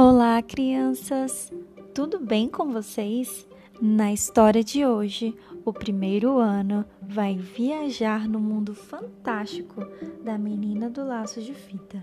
Olá, 0.00 0.40
crianças! 0.40 1.52
Tudo 1.92 2.20
bem 2.20 2.48
com 2.48 2.70
vocês? 2.70 3.48
Na 3.82 4.12
história 4.12 4.62
de 4.62 4.86
hoje, 4.86 5.36
o 5.64 5.72
primeiro 5.72 6.38
ano 6.38 6.84
vai 7.02 7.36
viajar 7.36 8.28
no 8.28 8.38
mundo 8.38 8.76
fantástico 8.76 9.84
da 10.22 10.38
menina 10.38 10.88
do 10.88 11.04
laço 11.04 11.42
de 11.42 11.52
fita. 11.52 12.00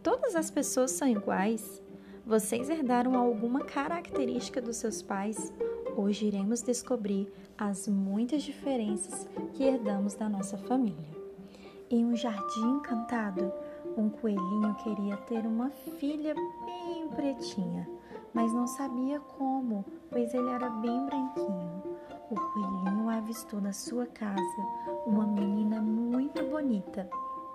Todas 0.00 0.36
as 0.36 0.48
pessoas 0.48 0.92
são 0.92 1.08
iguais? 1.08 1.82
Vocês 2.24 2.70
herdaram 2.70 3.16
alguma 3.16 3.64
característica 3.64 4.62
dos 4.62 4.76
seus 4.76 5.02
pais? 5.02 5.52
Hoje 5.96 6.26
iremos 6.26 6.62
descobrir 6.62 7.26
as 7.58 7.88
muitas 7.88 8.44
diferenças 8.44 9.28
que 9.54 9.64
herdamos 9.64 10.14
da 10.14 10.28
nossa 10.28 10.56
família. 10.56 11.24
Em 11.90 12.04
um 12.04 12.14
jardim 12.14 12.76
encantado, 12.76 13.52
um 13.96 14.08
coelhinho 14.10 14.74
queria 14.76 15.16
ter 15.18 15.46
uma 15.46 15.70
filha 15.70 16.34
bem 16.64 17.08
pretinha, 17.08 17.88
mas 18.32 18.52
não 18.52 18.66
sabia 18.66 19.20
como, 19.20 19.84
pois 20.10 20.34
ele 20.34 20.50
era 20.50 20.68
bem 20.68 21.06
branquinho. 21.06 21.82
O 22.30 22.34
coelhinho 22.34 23.08
avistou 23.08 23.60
na 23.60 23.72
sua 23.72 24.06
casa 24.06 24.62
uma 25.06 25.26
menina 25.26 25.80
muito 25.80 26.42
bonita. 26.44 27.08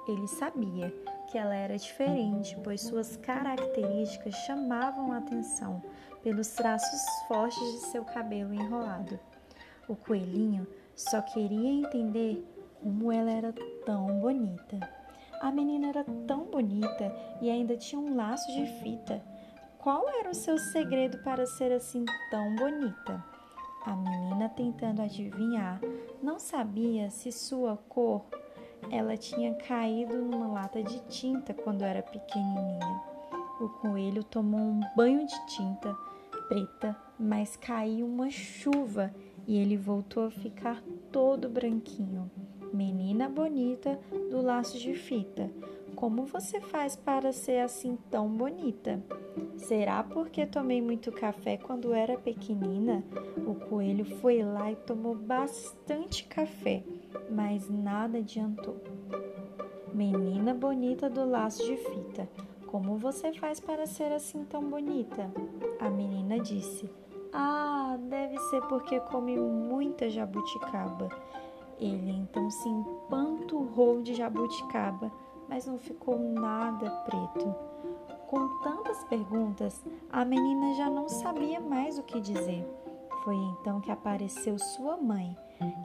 Ele 0.08 0.28
sabia 0.28 0.94
que 1.30 1.38
ela 1.38 1.54
era 1.54 1.78
diferente, 1.78 2.58
pois 2.64 2.82
suas 2.82 3.18
características 3.18 4.34
chamavam 4.46 5.12
a 5.12 5.18
atenção 5.18 5.82
pelos 6.24 6.48
traços 6.50 7.02
fortes 7.28 7.60
de 7.60 7.80
seu 7.88 8.04
cabelo 8.06 8.54
enrolado. 8.54 9.20
O 9.88 9.96
coelhinho 9.96 10.66
só 10.96 11.22
queria 11.22 11.70
entender 11.70 12.46
como 12.82 13.12
ela 13.12 13.32
era 13.32 13.54
tão 13.86 14.20
bonita. 14.20 14.99
A 15.42 15.52
menina 15.52 15.88
era 15.88 16.04
tão 16.28 16.46
bonita 16.46 17.14
e 17.42 17.50
ainda 17.50 17.78
tinha 17.78 18.00
um 18.00 18.16
laço 18.16 18.52
de 18.52 18.66
fita. 18.82 19.22
Qual 19.78 20.10
era 20.10 20.30
o 20.30 20.36
seu 20.36 20.58
segredo 20.58 21.20
para 21.24 21.46
ser 21.46 21.72
assim 21.72 22.04
tão 22.30 22.56
bonita? 22.56 23.24
A 23.86 23.96
menina, 23.96 24.50
tentando 24.50 25.02
adivinhar, 25.02 25.80
não 26.22 26.38
sabia 26.38 27.10
se 27.10 27.32
sua 27.32 27.78
cor 27.88 28.26
ela 28.90 29.18
tinha 29.18 29.54
caído 29.54 30.18
numa 30.18 30.48
lata 30.48 30.82
de 30.82 31.00
tinta 31.02 31.54
quando 31.54 31.84
era 31.84 32.02
pequenininha. 32.02 33.04
O 33.60 33.68
coelho 33.70 34.24
tomou 34.24 34.60
um 34.60 34.82
banho 34.96 35.26
de 35.26 35.48
tinta 35.48 35.94
preta, 36.48 36.96
mas 37.20 37.56
caiu 37.56 38.08
uma 38.08 38.30
chuva 38.32 39.14
e 39.46 39.58
ele 39.58 39.78
voltou 39.78 40.26
a 40.26 40.32
ficar 40.32 40.82
todo 41.12 41.50
branquinho. 41.50 42.32
Menina 42.74 43.28
bonita 43.28 44.00
do 44.30 44.42
laço 44.42 44.78
de 44.78 44.94
fita, 44.94 45.50
como 45.96 46.24
você 46.26 46.62
faz 46.62 46.96
para 46.96 47.34
ser 47.34 47.62
assim 47.62 47.98
tão 48.10 48.30
bonita? 48.30 49.04
Será 49.58 50.04
porque 50.04 50.46
tomei 50.46 50.82
muito 50.82 51.12
café 51.12 51.58
quando 51.58 51.94
era 51.94 52.18
pequenina? 52.18 53.04
O 53.46 53.56
coelho 53.56 54.06
foi 54.06 54.44
lá 54.44 54.72
e 54.72 54.76
tomou 54.76 55.16
bastante 55.16 56.24
café, 56.26 56.84
mas 57.30 57.70
nada 57.70 58.20
adiantou. 58.20 58.78
Menina 59.94 60.54
bonita 60.54 61.10
do 61.10 61.28
laço 61.28 61.66
de 61.66 61.76
fita, 61.76 62.30
como 62.68 62.96
você 62.96 63.34
faz 63.34 63.60
para 63.60 63.88
ser 63.88 64.12
assim 64.12 64.46
tão 64.46 64.62
bonita? 64.70 65.30
A 65.80 65.90
menina 65.90 66.40
disse: 66.40 66.90
Ah, 67.34 67.98
deve 68.00 68.38
ser 68.50 68.62
porque 68.68 69.00
come 69.00 69.38
muita 69.40 70.10
jabuticaba. 70.10 71.10
Ele 71.80 72.12
então 72.12 72.50
se 72.50 72.68
empanturrou 72.68 74.02
de 74.02 74.14
jabuticaba, 74.14 75.12
mas 75.48 75.66
não 75.66 75.78
ficou 75.78 76.20
nada 76.20 76.90
preto. 77.06 77.56
Com 78.28 78.48
tantas 78.62 79.04
perguntas, 79.06 79.84
a 80.12 80.24
menina 80.24 80.76
já 80.76 80.90
não 80.90 81.08
sabia 81.08 81.60
mais 81.60 81.98
o 81.98 82.04
que 82.04 82.20
dizer. 82.20 82.68
Foi 83.24 83.36
então 83.36 83.82
que 83.82 83.92
apareceu 83.92 84.60
sua 84.60 84.98
mãe, 84.98 85.36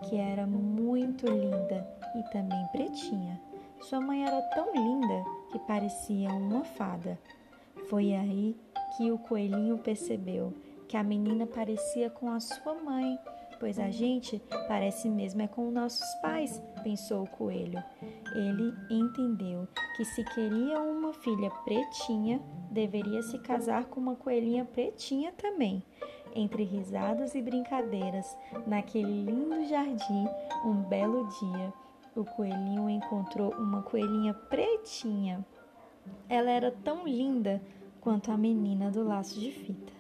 que 0.09 0.17
era 0.17 0.47
muito 0.47 1.27
linda 1.27 1.89
e 2.17 2.23
também 2.31 2.67
pretinha. 2.73 3.41
Sua 3.81 4.01
mãe 4.01 4.25
era 4.25 4.41
tão 4.55 4.73
linda 4.73 5.25
que 5.51 5.59
parecia 5.61 6.31
uma 6.31 6.65
fada. 6.65 7.19
Foi 7.89 8.15
aí 8.15 8.57
que 8.97 9.11
o 9.11 9.19
coelhinho 9.19 9.79
percebeu 9.79 10.53
que 10.89 10.97
a 10.97 11.03
menina 11.03 11.47
parecia 11.47 12.09
com 12.11 12.31
a 12.31 12.41
sua 12.41 12.75
mãe 12.75 13.19
pois 13.59 13.79
a 13.79 13.91
gente 13.91 14.41
parece 14.69 15.09
mesmo 15.09 15.43
é 15.43 15.49
com 15.49 15.71
nossos 15.71 16.07
pais, 16.21 16.63
pensou 16.83 17.25
o 17.25 17.29
coelho. 17.29 17.83
Ele 18.35 18.75
entendeu 18.91 19.67
que 19.97 20.05
se 20.05 20.25
queria 20.25 20.81
uma 20.81 21.13
filha 21.13 21.51
pretinha, 21.65 22.41
deveria 22.71 23.23
se 23.23 23.39
casar 23.39 23.85
com 23.87 24.01
uma 24.01 24.17
coelhinha 24.17 24.65
pretinha 24.65 25.33
também. 25.33 25.83
Entre 26.35 26.65
risadas 26.65 27.35
e 27.35 27.43
brincadeiras, 27.43 28.27
naquele 28.67 29.25
lindo 29.25 29.65
jardim, 29.67 30.27
um 30.65 30.83
belo 30.83 31.29
dia, 31.41 31.73
o 32.17 32.25
coelhinho 32.25 32.91
encontrou 32.91 33.53
uma 33.55 33.83
coelhinha 33.83 34.35
pretinha. 34.35 35.45
Ela 36.29 36.51
era 36.51 36.71
tão 36.71 37.07
linda 37.07 37.63
quanto 38.01 38.31
a 38.31 38.37
menina 38.37 38.91
do 38.91 39.05
laço 39.05 39.39
de 39.39 39.51
fita. 39.51 39.93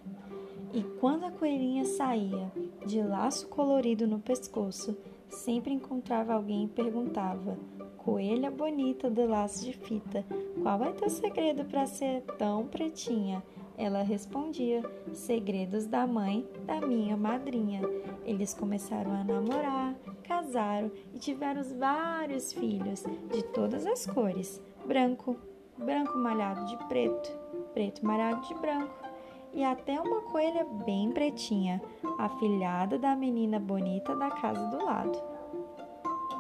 E 0.75 0.83
quando 0.99 1.23
a 1.23 1.31
coelhinha 1.31 1.85
saía, 1.85 2.51
de 2.85 3.01
laço 3.01 3.47
colorido 3.47 4.09
no 4.09 4.19
pescoço, 4.19 4.97
sempre 5.29 5.73
encontrava 5.73 6.35
alguém 6.35 6.65
e 6.65 6.69
perguntava: 6.69 7.57
Coelha 7.97 8.51
bonita 8.51 9.09
do 9.09 9.25
laço 9.25 9.65
de 9.65 9.73
fita, 9.73 10.27
qual 10.61 10.83
é 10.83 10.91
teu 10.91 11.09
segredo 11.09 11.65
para 11.65 11.87
ser 11.87 12.23
tão 12.37 12.67
pretinha? 12.67 13.41
Ela 13.79 14.03
respondia: 14.03 14.83
Segredos 15.13 15.87
da 15.87 16.09
mãe 16.09 16.45
da 16.67 16.81
minha 16.81 17.17
madrinha. 17.17 17.81
Eles 18.25 18.53
começaram 18.53 19.13
a 19.13 19.23
namorar, 19.23 19.95
casaram 20.25 20.91
e 21.15 21.21
tiveram 21.21 21.63
vários 21.79 22.53
filhos 22.53 23.05
de 23.33 23.45
todas 23.45 23.87
as 23.87 24.09
cores: 24.09 24.61
branco, 24.85 25.37
branco 25.79 26.19
malhado 26.19 26.67
de 26.67 26.77
preto, 26.89 27.31
preto 27.73 28.05
malhado 28.05 28.45
de 28.49 28.55
branco 28.55 29.14
e 29.55 29.63
até 29.63 30.01
uma 30.01 30.21
coelha 30.23 30.65
bem 30.85 31.11
pretinha, 31.13 31.81
afilhada 32.19 32.99
da 32.99 33.15
menina 33.15 33.59
bonita 33.59 34.15
da 34.17 34.31
casa 34.31 34.67
do 34.67 34.85
lado. 34.85 35.23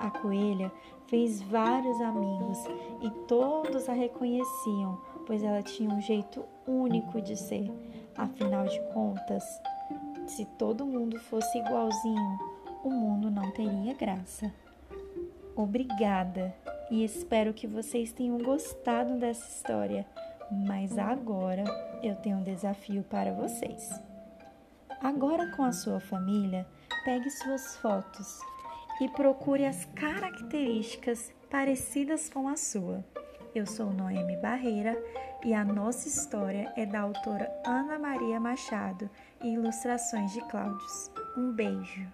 A 0.00 0.10
coelha 0.10 0.70
fez 1.06 1.40
vários 1.40 2.00
amigos 2.00 2.58
e 3.00 3.10
todos 3.26 3.88
a 3.88 3.92
reconheciam, 3.92 5.00
pois 5.26 5.42
ela 5.42 5.62
tinha 5.62 5.88
um 5.88 6.00
jeito 6.00 6.44
único 6.66 7.20
de 7.20 7.36
ser. 7.36 7.70
Afinal 8.16 8.66
de 8.66 8.80
contas, 8.92 9.44
se 10.26 10.44
todo 10.58 10.84
mundo 10.84 11.18
fosse 11.18 11.58
igualzinho, 11.58 12.38
o 12.82 12.90
mundo 12.90 13.30
não 13.30 13.50
teria 13.52 13.94
graça. 13.94 14.52
Obrigada 15.56 16.54
e 16.90 17.04
espero 17.04 17.54
que 17.54 17.66
vocês 17.66 18.12
tenham 18.12 18.38
gostado 18.38 19.16
dessa 19.18 19.46
história. 19.48 20.04
Mas 20.50 20.96
agora 20.98 21.64
eu 22.02 22.14
tenho 22.16 22.38
um 22.38 22.42
desafio 22.42 23.02
para 23.04 23.32
vocês. 23.32 23.90
Agora, 25.02 25.50
com 25.56 25.64
a 25.64 25.72
sua 25.72 26.00
família, 26.00 26.66
pegue 27.04 27.30
suas 27.30 27.76
fotos 27.76 28.40
e 29.00 29.08
procure 29.08 29.66
as 29.66 29.84
características 29.86 31.32
parecidas 31.50 32.28
com 32.28 32.48
a 32.48 32.56
sua. 32.56 33.04
Eu 33.54 33.66
sou 33.66 33.92
Noemi 33.92 34.36
Barreira 34.36 35.00
e 35.44 35.52
a 35.52 35.64
nossa 35.64 36.08
história 36.08 36.72
é 36.76 36.86
da 36.86 37.00
autora 37.00 37.50
Ana 37.66 37.98
Maria 37.98 38.40
Machado 38.40 39.08
e 39.42 39.52
ilustrações 39.52 40.32
de 40.32 40.40
Cláudios. 40.48 41.10
Um 41.36 41.52
beijo! 41.52 42.06